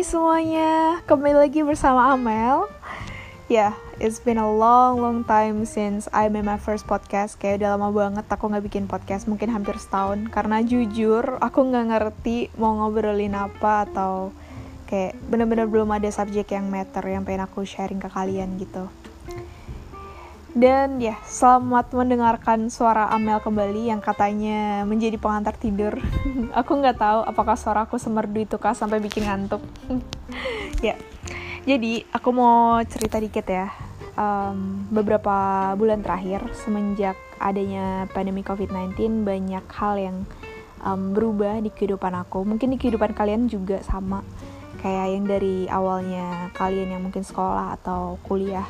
[0.00, 2.64] Semuanya, kembali lagi bersama Amel.
[3.52, 7.36] Ya, yeah, it's been a long long time since I made my first podcast.
[7.36, 10.32] Kayak udah lama banget aku nggak bikin podcast, mungkin hampir setahun.
[10.32, 14.32] Karena jujur, aku nggak ngerti mau ngobrolin apa atau
[14.88, 18.88] kayak bener-bener belum ada subjek yang matter yang pengen aku sharing ke kalian gitu.
[20.50, 25.94] Dan ya, selamat mendengarkan suara Amel kembali yang katanya menjadi pengantar tidur.
[26.58, 29.62] aku nggak tahu apakah suara aku semerdu itu kah sampai bikin ngantuk.
[30.86, 30.98] ya,
[31.62, 33.70] jadi aku mau cerita dikit ya.
[34.18, 40.16] Um, beberapa bulan terakhir semenjak adanya pandemi COVID-19 banyak hal yang
[40.82, 42.42] um, berubah di kehidupan aku.
[42.42, 44.26] Mungkin di kehidupan kalian juga sama.
[44.82, 48.66] Kayak yang dari awalnya kalian yang mungkin sekolah atau kuliah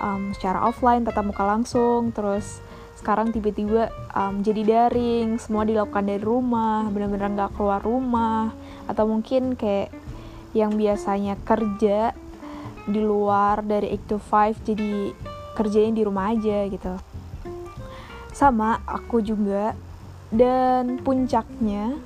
[0.00, 2.64] um, secara offline tetap muka langsung terus
[3.00, 8.52] sekarang tiba-tiba um, jadi daring semua dilakukan dari rumah benar-benar nggak keluar rumah
[8.84, 9.88] atau mungkin kayak
[10.52, 12.12] yang biasanya kerja
[12.90, 15.14] di luar dari 8 to 5 jadi
[15.54, 16.94] kerjanya di rumah aja gitu.
[18.32, 19.76] Sama aku juga
[20.32, 21.98] dan puncaknya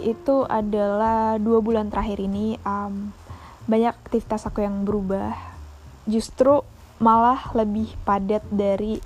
[0.00, 3.10] itu adalah dua bulan terakhir ini um,
[3.66, 5.34] banyak aktivitas aku yang berubah.
[6.06, 6.62] Justru
[6.98, 9.00] malah lebih padat dari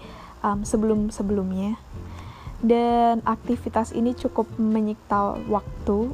[0.45, 1.77] um, sebelum-sebelumnya.
[2.61, 6.13] Dan aktivitas ini cukup menyita waktu,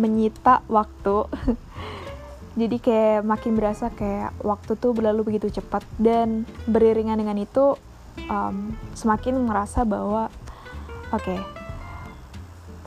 [0.00, 1.28] menyita waktu.
[2.60, 7.76] Jadi kayak makin berasa kayak waktu tuh berlalu begitu cepat dan beriringan dengan itu
[8.32, 10.32] um, semakin merasa bahwa
[11.12, 11.40] oke okay,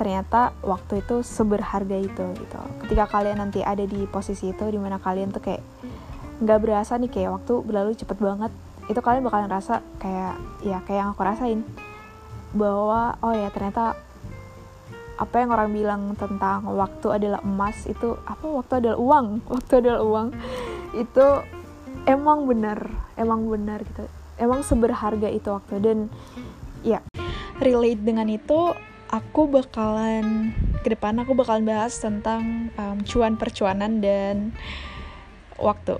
[0.01, 2.59] ternyata waktu itu seberharga itu gitu.
[2.81, 5.61] Ketika kalian nanti ada di posisi itu di mana kalian tuh kayak
[6.39, 8.51] nggak berasa nih kayak waktu berlalu cepet banget.
[8.87, 11.61] Itu kalian bakalan rasa kayak ya kayak yang aku rasain.
[12.55, 13.95] Bahwa oh ya ternyata
[15.19, 20.01] apa yang orang bilang tentang waktu adalah emas itu apa waktu adalah uang waktu adalah
[20.01, 20.27] uang.
[20.95, 21.25] Itu
[22.07, 22.87] emang benar
[23.19, 24.07] emang benar gitu.
[24.39, 25.75] Emang seberharga itu waktu.
[25.83, 25.97] Dan
[26.79, 27.03] ya
[27.59, 28.71] relate dengan itu
[29.11, 34.55] aku bakalan ke depan aku bakalan bahas tentang um, cuan percuanan dan
[35.59, 35.99] waktu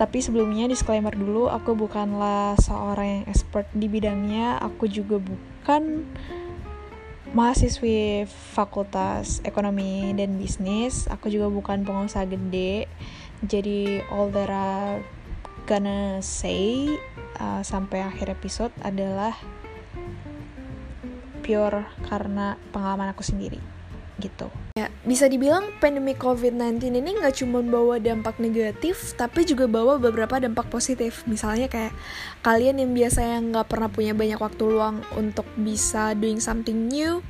[0.00, 4.56] tapi sebelumnya disclaimer dulu, aku bukanlah seorang yang expert di bidangnya.
[4.60, 6.08] Aku juga bukan
[7.32, 11.08] mahasiswi Fakultas Ekonomi dan Bisnis.
[11.08, 12.88] Aku juga bukan pengusaha gede.
[13.44, 15.02] Jadi all that I
[15.66, 16.90] gonna say
[17.38, 19.34] uh, sampai akhir episode adalah
[21.42, 23.58] pure karena pengalaman aku sendiri
[24.22, 24.46] gitu.
[24.72, 30.40] Ya, bisa dibilang pandemi COVID-19 ini nggak cuma bawa dampak negatif, tapi juga bawa beberapa
[30.40, 31.28] dampak positif.
[31.28, 31.92] Misalnya kayak
[32.40, 37.20] kalian yang biasanya nggak pernah punya banyak waktu luang untuk bisa doing something new,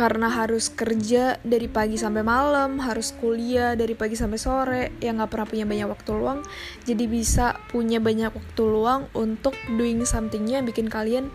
[0.00, 5.28] karena harus kerja dari pagi sampai malam, harus kuliah dari pagi sampai sore, yang nggak
[5.28, 6.40] pernah punya banyak waktu luang,
[6.88, 11.28] jadi bisa punya banyak waktu luang untuk doing something new yang bikin kalian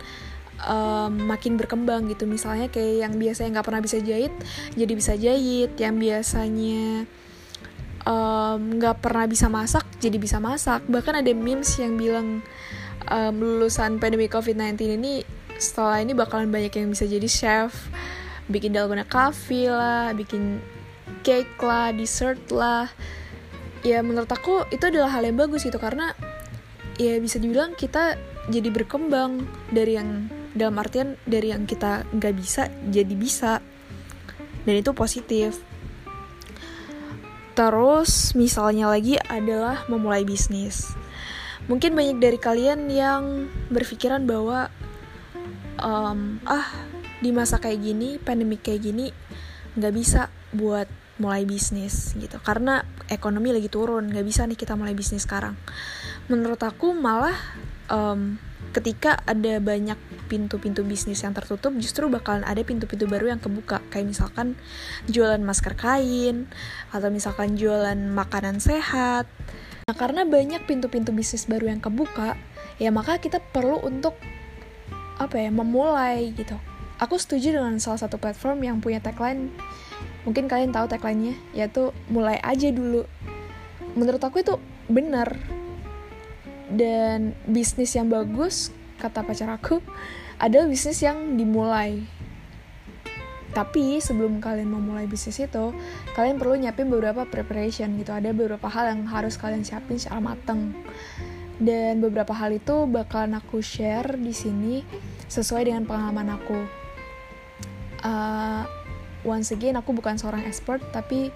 [0.68, 2.28] um, makin berkembang gitu.
[2.28, 4.34] Misalnya kayak yang biasanya nggak pernah bisa jahit
[4.76, 5.72] jadi bisa jahit.
[5.78, 6.86] Yang biasanya
[8.54, 10.84] nggak um, pernah bisa masak jadi bisa masak.
[10.88, 12.44] Bahkan ada memes yang bilang
[13.08, 15.14] um, lulusan pandemi covid-19 ini
[15.56, 17.72] setelah ini bakalan banyak yang bisa jadi chef.
[18.52, 20.60] Bikin dalgona coffee lah bikin
[21.24, 22.92] cake lah dessert lah.
[23.84, 25.80] Ya menurut aku itu adalah hal yang bagus gitu.
[25.80, 26.12] Karena
[27.00, 28.20] ya bisa dibilang kita
[28.52, 33.60] jadi berkembang dari yang dalam artian dari yang kita nggak bisa jadi bisa.
[34.64, 35.60] Dan itu positif.
[37.54, 40.96] Terus misalnya lagi adalah memulai bisnis.
[41.70, 44.74] Mungkin banyak dari kalian yang berpikiran bahwa
[45.80, 46.66] um, ah
[47.24, 49.08] di masa kayak gini pandemi kayak gini
[49.80, 50.90] nggak bisa buat
[51.22, 52.42] mulai bisnis gitu.
[52.42, 55.54] Karena ekonomi lagi turun nggak bisa nih kita mulai bisnis sekarang.
[56.28, 57.38] Menurut aku malah
[57.88, 58.42] um,
[58.74, 63.84] ketika ada banyak pintu-pintu bisnis yang tertutup justru bakalan ada pintu-pintu baru yang kebuka.
[63.92, 64.56] Kayak misalkan
[65.08, 66.48] jualan masker kain
[66.90, 69.30] atau misalkan jualan makanan sehat.
[69.84, 72.40] Nah karena banyak pintu-pintu bisnis baru yang kebuka
[72.82, 74.16] ya maka kita perlu untuk
[75.20, 76.58] apa ya memulai gitu.
[77.02, 79.52] Aku setuju dengan salah satu platform yang punya tagline.
[80.24, 83.04] Mungkin kalian tahu tagline-nya yaitu mulai aja dulu.
[83.94, 84.56] Menurut aku itu
[84.88, 85.36] benar.
[86.74, 89.80] Dan bisnis yang bagus kata pacar aku
[90.38, 92.04] adalah bisnis yang dimulai.
[93.54, 95.78] Tapi sebelum kalian memulai bisnis itu
[96.18, 98.10] kalian perlu nyiapin beberapa preparation gitu.
[98.10, 100.74] Ada beberapa hal yang harus kalian siapin secara mateng.
[101.62, 104.82] Dan beberapa hal itu bakalan aku share di sini
[105.30, 106.60] sesuai dengan pengalaman aku.
[108.04, 108.66] Uh,
[109.24, 111.32] once again aku bukan seorang expert tapi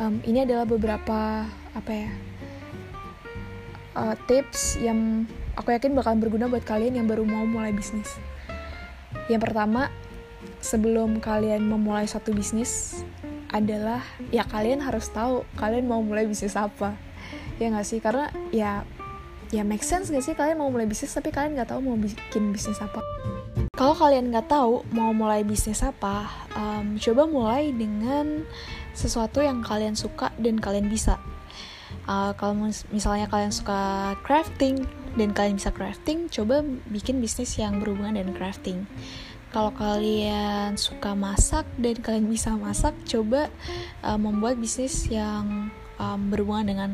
[0.00, 1.44] um, ini adalah beberapa
[1.76, 2.10] apa ya
[3.94, 8.14] uh, tips yang aku yakin bakalan berguna buat kalian yang baru mau mulai bisnis.
[9.26, 9.90] Yang pertama,
[10.62, 13.02] sebelum kalian memulai satu bisnis
[13.50, 16.94] adalah ya kalian harus tahu kalian mau mulai bisnis apa.
[17.58, 17.98] Ya nggak sih?
[17.98, 18.86] Karena ya
[19.48, 22.54] ya make sense gak sih kalian mau mulai bisnis tapi kalian nggak tahu mau bikin
[22.54, 23.02] bisnis apa.
[23.74, 28.44] Kalau kalian nggak tahu mau mulai bisnis apa, um, coba mulai dengan
[28.92, 31.16] sesuatu yang kalian suka dan kalian bisa
[32.08, 32.58] uh, kalau
[32.90, 34.82] misalnya kalian suka crafting
[35.18, 38.86] dan kalian bisa crafting coba bikin bisnis yang berhubungan dengan crafting
[39.50, 43.50] kalau kalian suka masak dan kalian bisa masak coba
[44.06, 46.90] uh, membuat bisnis yang um, berhubungan dengan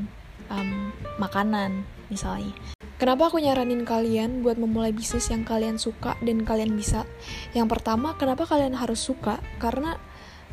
[0.49, 0.91] um,
[1.21, 2.56] makanan misalnya
[2.94, 7.03] Kenapa aku nyaranin kalian buat memulai bisnis yang kalian suka dan kalian bisa?
[7.50, 9.43] Yang pertama, kenapa kalian harus suka?
[9.59, 9.99] Karena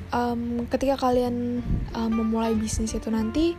[0.09, 1.62] um, ketika kalian
[1.94, 3.53] um, memulai bisnis itu nanti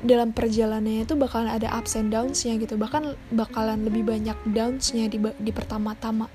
[0.00, 2.80] dalam perjalanannya itu bakalan ada ups and downs-nya gitu.
[2.80, 6.30] Bahkan bakalan lebih banyak downs-nya di, di pertama-tama.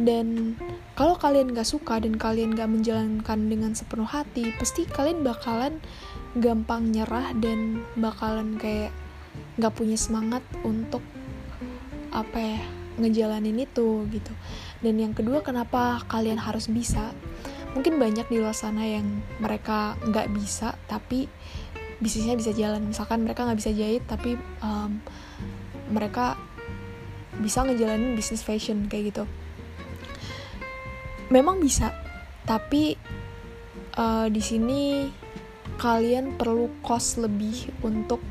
[0.00, 0.56] Dan
[0.96, 5.80] kalau kalian gak suka dan kalian gak menjalankan dengan sepenuh hati pasti kalian bakalan
[6.36, 8.92] gampang nyerah dan bakalan kayak
[9.60, 11.04] gak punya semangat untuk
[12.12, 12.60] apa ya
[12.96, 14.32] ngejalanin itu gitu.
[14.80, 17.12] Dan yang kedua kenapa kalian harus bisa
[17.76, 19.04] mungkin banyak di luar sana yang
[19.36, 21.28] mereka nggak bisa tapi
[22.00, 22.88] bisnisnya bisa jalan.
[22.88, 24.96] Misalkan mereka nggak bisa jahit tapi um,
[25.92, 26.40] mereka
[27.36, 29.24] bisa ngejalanin bisnis fashion kayak gitu.
[31.28, 31.92] Memang bisa
[32.48, 32.96] tapi
[34.00, 35.12] uh, di sini
[35.76, 38.24] kalian perlu cost lebih untuk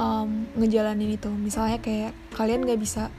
[0.00, 1.28] um, ngejalanin itu.
[1.28, 3.12] Misalnya kayak kalian nggak bisa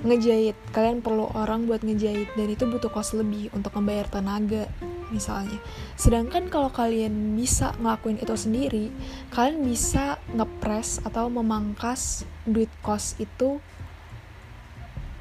[0.00, 4.64] ngejahit kalian perlu orang buat ngejahit dan itu butuh cost lebih untuk membayar tenaga
[5.12, 5.60] misalnya.
[5.98, 8.86] Sedangkan kalau kalian bisa ngelakuin itu sendiri,
[9.34, 13.60] kalian bisa ngepres atau memangkas duit kos itu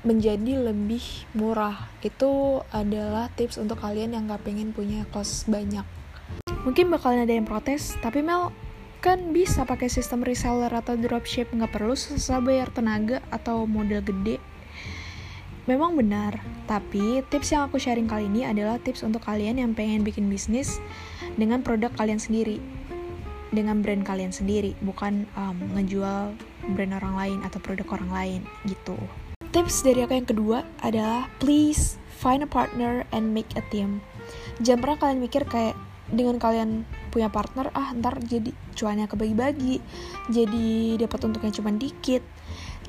[0.08, 1.04] menjadi lebih
[1.36, 1.92] murah.
[2.00, 5.84] Itu adalah tips untuk kalian yang gak pengen punya kos banyak.
[6.64, 8.56] Mungkin bakalan ada yang protes, tapi Mel
[9.00, 14.44] kan bisa pakai sistem reseller atau dropship nggak perlu susah bayar tenaga atau modal gede
[15.70, 20.02] Memang benar, tapi tips yang aku sharing kali ini adalah tips untuk kalian yang pengen
[20.02, 20.82] bikin bisnis
[21.38, 22.58] dengan produk kalian sendiri,
[23.54, 26.34] dengan brand kalian sendiri, bukan um, ngejual
[26.74, 28.98] brand orang lain atau produk orang lain gitu.
[29.54, 34.02] Tips dari aku yang kedua adalah please find a partner and make a team.
[34.66, 35.78] Jangan pernah kalian mikir kayak
[36.10, 36.82] dengan kalian
[37.14, 39.78] punya partner ah ntar jadi cuannya kebagi-bagi,
[40.34, 42.26] jadi dapat untuknya cuma dikit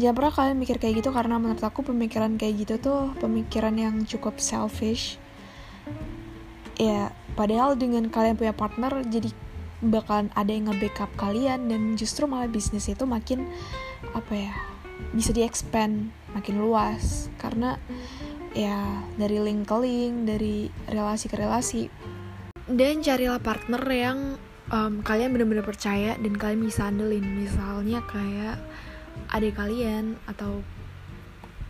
[0.00, 4.02] jangan pernah kalian mikir kayak gitu karena menurut aku pemikiran kayak gitu tuh pemikiran yang
[4.08, 5.20] cukup selfish.
[6.80, 9.28] Ya padahal dengan kalian punya partner jadi
[9.84, 13.48] bakalan ada yang nge-backup kalian dan justru malah bisnis itu makin
[14.16, 14.52] apa ya
[15.12, 17.28] bisa di-expand makin luas.
[17.36, 17.76] Karena
[18.56, 21.92] ya dari link ke link dari relasi ke relasi.
[22.70, 24.18] Dan carilah partner yang
[24.70, 27.26] um, kalian benar-benar percaya dan kalian bisa andelin.
[27.26, 28.56] Misalnya kayak
[29.28, 30.64] adik kalian atau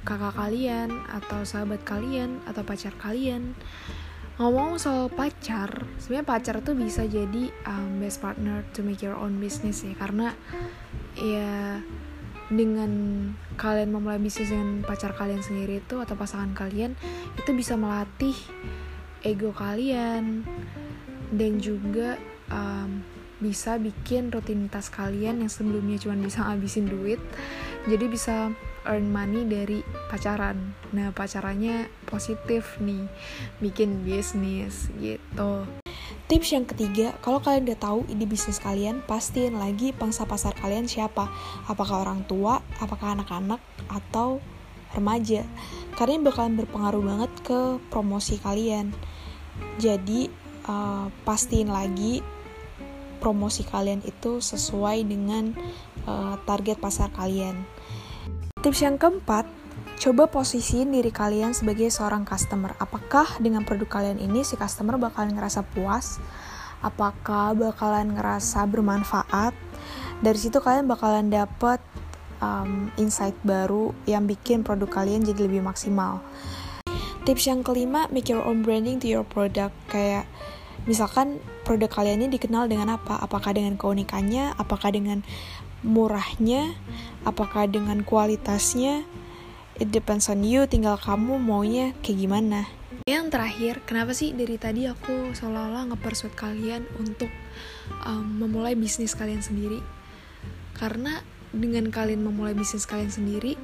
[0.07, 3.59] kakak kalian atau sahabat kalian atau pacar kalian.
[4.41, 9.37] Ngomong soal pacar sebenarnya pacar tuh bisa jadi um, best partner to make your own
[9.37, 9.93] business ya.
[9.99, 10.33] Karena
[11.21, 11.85] ya
[12.51, 12.91] dengan
[13.55, 16.99] kalian memulai bisnis dengan pacar kalian sendiri itu atau pasangan kalian
[17.39, 18.35] itu bisa melatih
[19.23, 20.43] ego kalian
[21.31, 22.19] dan juga
[22.51, 23.07] um,
[23.41, 27.21] bisa bikin rutinitas kalian yang sebelumnya cuma bisa ngabisin duit
[27.89, 28.37] jadi bisa
[28.85, 29.81] earn money dari
[30.13, 33.09] pacaran nah pacarannya positif nih
[33.61, 35.65] bikin bisnis gitu
[36.31, 40.87] Tips yang ketiga, kalau kalian udah tahu ide bisnis kalian, pastiin lagi pangsa pasar kalian
[40.87, 41.27] siapa.
[41.67, 43.59] Apakah orang tua, apakah anak-anak,
[43.91, 44.39] atau
[44.95, 45.43] remaja.
[45.99, 48.95] Karena ini bakalan berpengaruh banget ke promosi kalian.
[49.83, 50.31] Jadi,
[50.71, 52.23] uh, pastiin lagi
[53.21, 55.53] promosi kalian itu sesuai dengan
[56.09, 57.63] uh, target pasar kalian.
[58.65, 59.45] Tips yang keempat,
[60.01, 62.73] coba posisiin diri kalian sebagai seorang customer.
[62.81, 66.17] Apakah dengan produk kalian ini si customer bakalan ngerasa puas?
[66.81, 69.53] Apakah bakalan ngerasa bermanfaat?
[70.21, 71.81] Dari situ kalian bakalan dapet
[72.41, 76.25] um, insight baru yang bikin produk kalian jadi lebih maksimal.
[77.29, 79.77] Tips yang kelima, make your own branding to your product.
[79.93, 80.25] Kayak
[80.85, 83.21] misalkan produk kalian ini dikenal dengan apa?
[83.21, 84.55] Apakah dengan keunikannya?
[84.57, 85.25] Apakah dengan
[85.85, 86.77] murahnya?
[87.25, 89.05] Apakah dengan kualitasnya?
[89.81, 92.69] It depends on you, tinggal kamu maunya kayak gimana
[93.09, 97.27] yang terakhir kenapa sih dari tadi aku seolah-olah ngepersuat kalian untuk
[98.07, 99.83] um, memulai bisnis kalian sendiri
[100.79, 101.19] karena
[101.51, 103.59] dengan kalian memulai bisnis kalian sendiri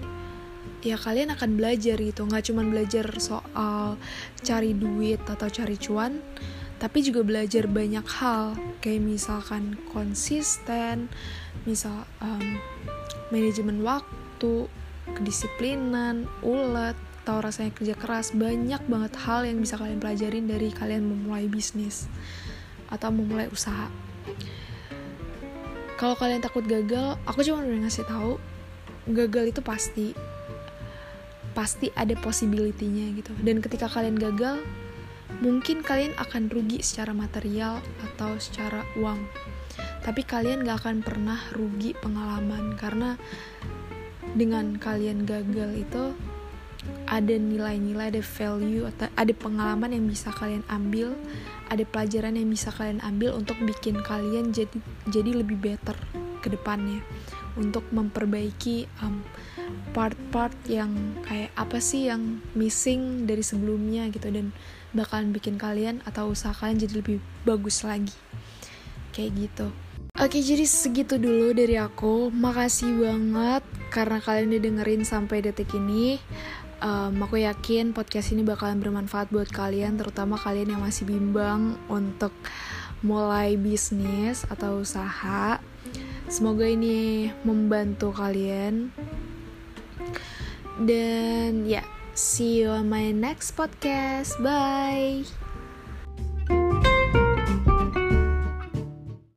[0.82, 3.94] ya kalian akan belajar gitu nggak cuma belajar soal
[4.42, 6.18] cari duit atau cari cuan
[6.76, 8.56] tapi juga belajar banyak hal.
[8.84, 11.08] Kayak misalkan konsisten
[11.64, 12.60] misal um,
[13.32, 14.68] manajemen waktu
[15.16, 18.36] kedisiplinan ulet tahu rasanya kerja keras.
[18.36, 22.06] Banyak banget hal yang bisa kalian pelajarin dari kalian memulai bisnis
[22.92, 23.88] atau memulai usaha.
[25.96, 28.36] Kalau kalian takut gagal aku cuma udah ngasih tahu
[29.08, 30.06] gagal itu pasti
[31.56, 33.32] pasti ada possibility-nya gitu.
[33.40, 34.60] Dan ketika kalian gagal
[35.40, 39.20] mungkin kalian akan rugi secara material atau secara uang.
[40.00, 43.18] Tapi kalian gak akan pernah rugi pengalaman karena
[44.36, 46.04] dengan kalian gagal itu
[47.06, 51.14] ada nilai-nilai, ada value, atau ada pengalaman yang bisa kalian ambil,
[51.66, 54.78] ada pelajaran yang bisa kalian ambil untuk bikin kalian jadi
[55.10, 55.98] jadi lebih better
[56.42, 57.02] ke depannya,
[57.56, 59.24] untuk memperbaiki um,
[59.96, 60.92] part-part yang
[61.24, 64.52] kayak apa sih yang missing dari sebelumnya gitu dan
[64.92, 68.14] bakalan bikin kalian atau usaha kalian jadi lebih bagus lagi.
[69.16, 69.68] Kayak gitu.
[70.16, 72.32] Oke jadi segitu dulu dari aku.
[72.32, 76.20] Makasih banget karena kalian udah dengerin sampai detik ini.
[76.80, 82.36] Um, aku yakin podcast ini bakalan bermanfaat buat kalian terutama kalian yang masih bimbang untuk
[83.00, 85.56] mulai bisnis atau usaha
[86.26, 88.90] semoga ini membantu kalian.
[90.76, 94.36] Dan ya see you on my next podcast.
[94.42, 95.45] Bye